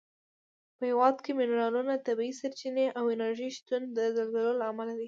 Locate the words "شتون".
3.57-3.81